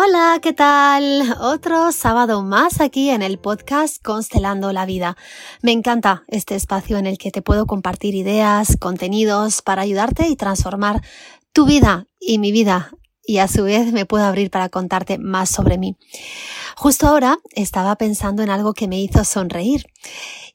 Hola, 0.00 0.38
¿qué 0.40 0.52
tal? 0.52 1.24
Otro 1.40 1.90
sábado 1.90 2.44
más 2.44 2.80
aquí 2.80 3.10
en 3.10 3.20
el 3.20 3.40
podcast 3.40 4.00
Constelando 4.00 4.72
la 4.72 4.86
Vida. 4.86 5.16
Me 5.60 5.72
encanta 5.72 6.22
este 6.28 6.54
espacio 6.54 6.98
en 6.98 7.06
el 7.08 7.18
que 7.18 7.32
te 7.32 7.42
puedo 7.42 7.66
compartir 7.66 8.14
ideas, 8.14 8.76
contenidos 8.78 9.60
para 9.60 9.82
ayudarte 9.82 10.28
y 10.28 10.36
transformar 10.36 11.02
tu 11.52 11.66
vida 11.66 12.06
y 12.20 12.38
mi 12.38 12.52
vida 12.52 12.92
y 13.28 13.40
a 13.40 13.46
su 13.46 13.64
vez 13.64 13.92
me 13.92 14.06
puedo 14.06 14.24
abrir 14.24 14.50
para 14.50 14.70
contarte 14.70 15.18
más 15.18 15.50
sobre 15.50 15.76
mí. 15.76 15.98
Justo 16.76 17.06
ahora 17.06 17.36
estaba 17.52 17.94
pensando 17.96 18.42
en 18.42 18.48
algo 18.48 18.72
que 18.72 18.88
me 18.88 18.98
hizo 18.98 19.22
sonreír 19.22 19.84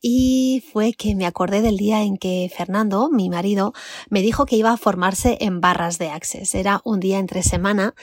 y 0.01 0.63
fue 0.73 0.93
que 0.93 1.13
me 1.13 1.27
acordé 1.27 1.61
del 1.61 1.77
día 1.77 2.01
en 2.01 2.17
que 2.17 2.51
Fernando, 2.51 3.11
mi 3.11 3.29
marido, 3.29 3.73
me 4.09 4.23
dijo 4.23 4.47
que 4.47 4.55
iba 4.55 4.71
a 4.71 4.77
formarse 4.77 5.37
en 5.39 5.61
barras 5.61 5.99
de 5.99 6.09
Access. 6.09 6.55
Era 6.55 6.81
un 6.83 6.99
día 6.99 7.19
entre 7.19 7.43
semana. 7.43 7.93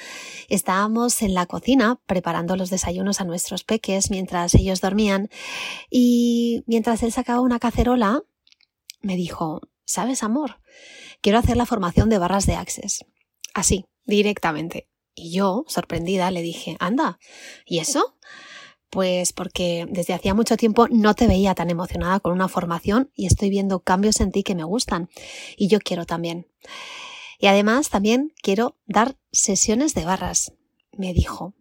Estábamos 0.48 1.20
en 1.22 1.34
la 1.34 1.46
cocina 1.46 1.98
preparando 2.06 2.54
los 2.54 2.70
desayunos 2.70 3.20
a 3.20 3.24
nuestros 3.24 3.64
peques 3.64 4.08
mientras 4.08 4.54
ellos 4.54 4.80
dormían 4.80 5.30
y 5.90 6.62
mientras 6.68 7.02
él 7.02 7.10
sacaba 7.10 7.40
una 7.40 7.58
cacerola, 7.58 8.22
me 9.02 9.16
dijo, 9.16 9.62
¿sabes, 9.84 10.22
amor? 10.22 10.60
Quiero 11.22 11.40
hacer 11.40 11.56
la 11.56 11.66
formación 11.66 12.08
de 12.08 12.18
barras 12.18 12.46
de 12.46 12.54
Access. 12.54 13.04
Así, 13.52 13.84
directamente. 14.10 14.88
Y 15.14 15.32
yo, 15.32 15.64
sorprendida, 15.66 16.30
le 16.30 16.42
dije, 16.42 16.76
anda, 16.78 17.18
¿y 17.64 17.78
eso? 17.78 18.16
Pues 18.90 19.32
porque 19.32 19.86
desde 19.88 20.14
hacía 20.14 20.34
mucho 20.34 20.56
tiempo 20.56 20.88
no 20.88 21.14
te 21.14 21.26
veía 21.26 21.54
tan 21.54 21.70
emocionada 21.70 22.20
con 22.20 22.32
una 22.32 22.48
formación 22.48 23.10
y 23.14 23.26
estoy 23.26 23.48
viendo 23.48 23.80
cambios 23.80 24.20
en 24.20 24.32
ti 24.32 24.42
que 24.42 24.54
me 24.54 24.64
gustan. 24.64 25.08
Y 25.56 25.68
yo 25.68 25.78
quiero 25.78 26.04
también. 26.04 26.46
Y 27.38 27.46
además 27.46 27.88
también 27.88 28.32
quiero 28.42 28.76
dar 28.86 29.16
sesiones 29.32 29.94
de 29.94 30.04
barras, 30.04 30.52
me 30.92 31.14
dijo. 31.14 31.54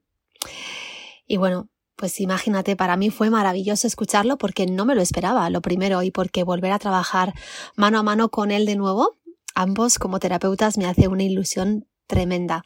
Y 1.26 1.38
bueno, 1.38 1.70
pues 1.96 2.20
imagínate, 2.20 2.76
para 2.76 2.98
mí 2.98 3.10
fue 3.10 3.30
maravilloso 3.30 3.86
escucharlo 3.86 4.38
porque 4.38 4.66
no 4.66 4.86
me 4.86 4.96
lo 4.96 5.02
esperaba, 5.02 5.50
lo 5.50 5.62
primero, 5.62 6.02
y 6.02 6.12
porque 6.12 6.44
volver 6.44 6.72
a 6.72 6.80
trabajar 6.80 7.34
mano 7.76 8.00
a 8.00 8.04
mano 8.04 8.30
con 8.30 8.52
él 8.52 8.66
de 8.66 8.76
nuevo, 8.76 9.18
ambos 9.54 10.00
como 10.00 10.20
terapeutas 10.20 10.78
me 10.78 10.86
hace 10.86 11.08
una 11.08 11.24
ilusión 11.24 11.88
tremenda. 12.10 12.66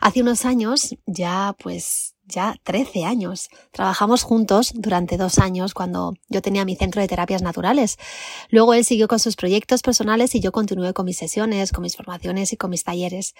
Hace 0.00 0.20
unos 0.20 0.44
años, 0.44 0.96
ya 1.06 1.54
pues 1.58 2.16
ya 2.26 2.56
13 2.64 3.04
años, 3.04 3.48
trabajamos 3.72 4.22
juntos 4.22 4.72
durante 4.74 5.16
dos 5.16 5.38
años 5.38 5.74
cuando 5.74 6.14
yo 6.28 6.42
tenía 6.42 6.64
mi 6.64 6.76
centro 6.76 7.00
de 7.00 7.08
terapias 7.08 7.42
naturales. 7.42 7.98
Luego 8.50 8.74
él 8.74 8.84
siguió 8.84 9.08
con 9.08 9.18
sus 9.18 9.36
proyectos 9.36 9.82
personales 9.82 10.34
y 10.34 10.40
yo 10.40 10.52
continué 10.52 10.92
con 10.92 11.06
mis 11.06 11.16
sesiones, 11.16 11.72
con 11.72 11.82
mis 11.82 11.96
formaciones 11.96 12.52
y 12.52 12.56
con 12.56 12.70
mis 12.70 12.84
talleres. 12.84 13.34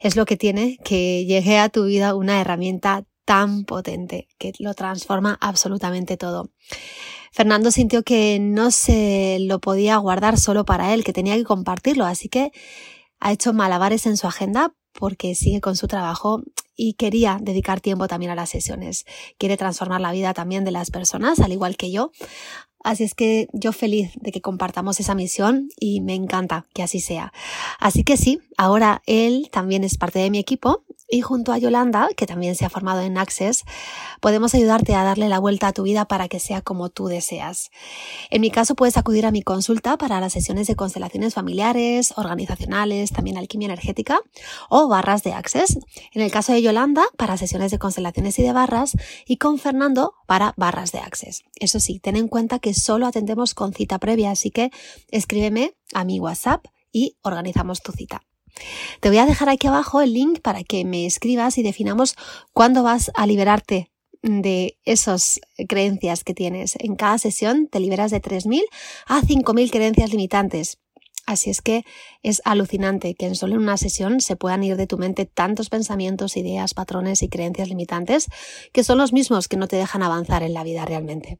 Es 0.00 0.16
lo 0.16 0.24
que 0.26 0.36
tiene 0.36 0.78
que 0.82 1.24
llegue 1.24 1.58
a 1.58 1.68
tu 1.68 1.84
vida 1.84 2.14
una 2.14 2.40
herramienta 2.40 3.04
tan 3.24 3.64
potente 3.64 4.28
que 4.38 4.52
lo 4.58 4.74
transforma 4.74 5.38
absolutamente 5.40 6.16
todo. 6.16 6.50
Fernando 7.32 7.70
sintió 7.70 8.02
que 8.02 8.38
no 8.40 8.70
se 8.70 9.38
lo 9.40 9.60
podía 9.60 9.96
guardar 9.98 10.38
solo 10.38 10.64
para 10.64 10.92
él, 10.94 11.04
que 11.04 11.12
tenía 11.12 11.36
que 11.36 11.44
compartirlo, 11.44 12.04
así 12.06 12.28
que 12.28 12.50
ha 13.20 13.32
hecho 13.32 13.52
malabares 13.52 14.06
en 14.06 14.16
su 14.16 14.26
agenda 14.26 14.72
porque 14.92 15.34
sigue 15.34 15.60
con 15.60 15.76
su 15.76 15.86
trabajo 15.86 16.42
y 16.76 16.94
quería 16.94 17.38
dedicar 17.40 17.80
tiempo 17.80 18.08
también 18.08 18.32
a 18.32 18.34
las 18.34 18.50
sesiones. 18.50 19.04
Quiere 19.38 19.56
transformar 19.56 20.00
la 20.00 20.12
vida 20.12 20.34
también 20.34 20.64
de 20.64 20.70
las 20.70 20.90
personas, 20.90 21.40
al 21.40 21.52
igual 21.52 21.76
que 21.76 21.92
yo. 21.92 22.10
Así 22.82 23.04
es 23.04 23.14
que 23.14 23.48
yo 23.52 23.72
feliz 23.72 24.12
de 24.16 24.32
que 24.32 24.40
compartamos 24.40 24.98
esa 25.00 25.14
misión 25.14 25.68
y 25.78 26.00
me 26.00 26.14
encanta 26.14 26.66
que 26.72 26.82
así 26.82 27.00
sea. 27.00 27.32
Así 27.78 28.04
que 28.04 28.16
sí, 28.16 28.40
ahora 28.56 29.02
él 29.04 29.50
también 29.52 29.84
es 29.84 29.98
parte 29.98 30.18
de 30.18 30.30
mi 30.30 30.38
equipo 30.38 30.84
y 31.10 31.20
junto 31.22 31.52
a 31.52 31.58
Yolanda, 31.58 32.08
que 32.16 32.26
también 32.26 32.54
se 32.54 32.64
ha 32.64 32.70
formado 32.70 33.00
en 33.00 33.18
Access, 33.18 33.64
podemos 34.20 34.54
ayudarte 34.54 34.94
a 34.94 35.02
darle 35.02 35.28
la 35.28 35.38
vuelta 35.38 35.68
a 35.68 35.72
tu 35.72 35.82
vida 35.82 36.06
para 36.06 36.28
que 36.28 36.38
sea 36.38 36.62
como 36.62 36.88
tú 36.88 37.08
deseas. 37.08 37.70
En 38.30 38.40
mi 38.40 38.50
caso 38.50 38.74
puedes 38.74 38.96
acudir 38.96 39.26
a 39.26 39.30
mi 39.30 39.42
consulta 39.42 39.98
para 39.98 40.20
las 40.20 40.32
sesiones 40.32 40.68
de 40.68 40.76
constelaciones 40.76 41.34
familiares, 41.34 42.14
organizacionales, 42.16 43.10
también 43.10 43.36
alquimia 43.36 43.66
energética 43.66 44.20
o 44.68 44.88
barras 44.88 45.22
de 45.22 45.32
Access. 45.32 45.78
En 46.12 46.22
el 46.22 46.30
caso 46.30 46.52
de 46.52 46.62
Yolanda, 46.62 47.02
para 47.16 47.36
sesiones 47.36 47.70
de 47.72 47.78
constelaciones 47.78 48.38
y 48.38 48.42
de 48.42 48.52
barras 48.52 48.96
y 49.26 49.36
con 49.36 49.58
Fernando 49.58 50.14
para 50.26 50.54
barras 50.56 50.92
de 50.92 51.00
Access. 51.00 51.42
Eso 51.56 51.80
sí, 51.80 51.98
ten 51.98 52.16
en 52.16 52.28
cuenta 52.28 52.60
que 52.60 52.72
solo 52.72 53.06
atendemos 53.06 53.54
con 53.54 53.72
cita 53.72 53.98
previa, 53.98 54.30
así 54.30 54.50
que 54.50 54.70
escríbeme 55.08 55.74
a 55.92 56.04
mi 56.04 56.20
WhatsApp 56.20 56.66
y 56.92 57.16
organizamos 57.22 57.82
tu 57.82 57.92
cita. 57.92 58.22
Te 59.00 59.08
voy 59.08 59.18
a 59.18 59.26
dejar 59.26 59.48
aquí 59.48 59.66
abajo 59.66 60.00
el 60.00 60.12
link 60.12 60.40
para 60.40 60.64
que 60.64 60.84
me 60.84 61.06
escribas 61.06 61.58
y 61.58 61.62
definamos 61.62 62.16
cuándo 62.52 62.82
vas 62.82 63.10
a 63.14 63.26
liberarte 63.26 63.90
de 64.22 64.78
esas 64.84 65.40
creencias 65.68 66.24
que 66.24 66.34
tienes. 66.34 66.76
En 66.78 66.96
cada 66.96 67.18
sesión 67.18 67.68
te 67.68 67.80
liberas 67.80 68.10
de 68.10 68.20
3.000 68.20 68.62
a 69.06 69.22
5.000 69.22 69.70
creencias 69.70 70.10
limitantes. 70.10 70.78
Así 71.26 71.50
es 71.50 71.62
que 71.62 71.84
es 72.22 72.42
alucinante 72.44 73.14
que 73.14 73.26
en 73.26 73.36
solo 73.36 73.54
una 73.54 73.76
sesión 73.76 74.20
se 74.20 74.36
puedan 74.36 74.64
ir 74.64 74.76
de 74.76 74.86
tu 74.86 74.98
mente 74.98 75.26
tantos 75.26 75.68
pensamientos, 75.68 76.36
ideas, 76.36 76.74
patrones 76.74 77.22
y 77.22 77.28
creencias 77.28 77.68
limitantes 77.68 78.26
que 78.72 78.82
son 78.82 78.98
los 78.98 79.12
mismos 79.12 79.46
que 79.46 79.56
no 79.56 79.68
te 79.68 79.76
dejan 79.76 80.02
avanzar 80.02 80.42
en 80.42 80.54
la 80.54 80.64
vida 80.64 80.84
realmente. 80.84 81.38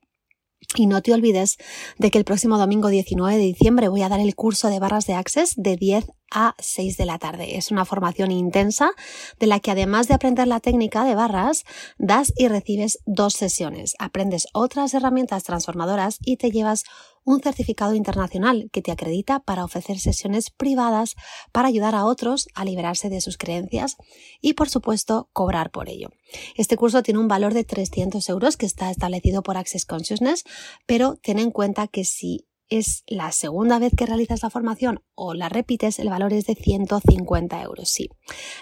Y 0.76 0.86
no 0.86 1.02
te 1.02 1.12
olvides 1.12 1.56
de 1.98 2.10
que 2.10 2.18
el 2.18 2.24
próximo 2.24 2.58
domingo 2.58 2.88
19 2.88 3.36
de 3.36 3.42
diciembre 3.42 3.88
voy 3.88 4.02
a 4.02 4.08
dar 4.08 4.20
el 4.20 4.36
curso 4.36 4.68
de 4.68 4.78
barras 4.78 5.06
de 5.06 5.14
Access 5.14 5.54
de 5.56 5.76
10 5.76 6.06
a 6.30 6.54
6 6.58 6.96
de 6.96 7.06
la 7.06 7.18
tarde. 7.18 7.56
Es 7.56 7.70
una 7.70 7.84
formación 7.84 8.30
intensa 8.30 8.92
de 9.38 9.46
la 9.46 9.60
que 9.60 9.70
además 9.70 10.08
de 10.08 10.14
aprender 10.14 10.46
la 10.46 10.60
técnica 10.60 11.04
de 11.04 11.14
barras, 11.14 11.64
das 11.98 12.32
y 12.36 12.48
recibes 12.48 12.98
dos 13.06 13.34
sesiones. 13.34 13.94
Aprendes 13.98 14.46
otras 14.52 14.94
herramientas 14.94 15.44
transformadoras 15.44 16.18
y 16.24 16.36
te 16.36 16.50
llevas 16.50 16.84
un 17.24 17.40
certificado 17.40 17.94
internacional 17.94 18.70
que 18.72 18.82
te 18.82 18.92
acredita 18.92 19.40
para 19.40 19.64
ofrecer 19.64 19.98
sesiones 19.98 20.50
privadas 20.50 21.16
para 21.52 21.68
ayudar 21.68 21.94
a 21.94 22.04
otros 22.04 22.48
a 22.54 22.64
liberarse 22.64 23.08
de 23.08 23.20
sus 23.20 23.36
creencias 23.36 23.96
y, 24.40 24.54
por 24.54 24.68
supuesto, 24.68 25.28
cobrar 25.32 25.70
por 25.70 25.88
ello. 25.88 26.10
Este 26.56 26.76
curso 26.76 27.02
tiene 27.02 27.20
un 27.20 27.28
valor 27.28 27.54
de 27.54 27.64
300 27.64 28.28
euros 28.28 28.56
que 28.56 28.66
está 28.66 28.90
establecido 28.90 29.42
por 29.42 29.56
Access 29.56 29.86
Consciousness, 29.86 30.44
pero 30.86 31.16
ten 31.22 31.38
en 31.38 31.50
cuenta 31.50 31.88
que 31.88 32.04
si 32.04 32.46
es 32.70 33.02
la 33.06 33.32
segunda 33.32 33.78
vez 33.78 33.92
que 33.96 34.06
realizas 34.06 34.42
la 34.42 34.50
formación 34.50 35.02
o 35.14 35.34
la 35.34 35.48
repites, 35.48 35.98
el 35.98 36.08
valor 36.08 36.32
es 36.32 36.46
de 36.46 36.54
150 36.54 37.62
euros. 37.62 37.90
Sí, 37.90 38.08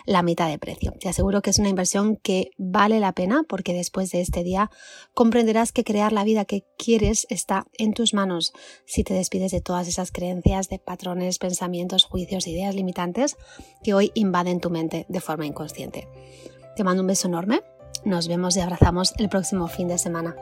la 0.06 0.22
mitad 0.22 0.48
de 0.48 0.58
precio. 0.58 0.94
Te 0.98 1.08
aseguro 1.08 1.42
que 1.42 1.50
es 1.50 1.58
una 1.58 1.68
inversión 1.68 2.16
que 2.16 2.50
vale 2.56 3.00
la 3.00 3.12
pena 3.12 3.44
porque 3.48 3.74
después 3.74 4.10
de 4.10 4.20
este 4.20 4.42
día 4.42 4.70
comprenderás 5.14 5.72
que 5.72 5.84
crear 5.84 6.12
la 6.12 6.24
vida 6.24 6.46
que 6.46 6.64
quieres 6.78 7.26
está 7.30 7.66
en 7.76 7.92
tus 7.92 8.14
manos 8.14 8.52
si 8.86 9.04
te 9.04 9.14
despides 9.14 9.52
de 9.52 9.60
todas 9.60 9.86
esas 9.86 10.10
creencias, 10.10 10.68
de 10.68 10.78
patrones, 10.78 11.38
pensamientos, 11.38 12.04
juicios, 12.04 12.46
ideas 12.46 12.74
limitantes 12.74 13.36
que 13.84 13.94
hoy 13.94 14.10
invaden 14.14 14.60
tu 14.60 14.70
mente 14.70 15.04
de 15.08 15.20
forma 15.20 15.46
inconsciente. 15.46 16.08
Te 16.76 16.84
mando 16.84 17.02
un 17.02 17.08
beso 17.08 17.28
enorme. 17.28 17.62
Nos 18.04 18.28
vemos 18.28 18.56
y 18.56 18.60
abrazamos 18.60 19.12
el 19.18 19.28
próximo 19.28 19.66
fin 19.66 19.88
de 19.88 19.98
semana. 19.98 20.36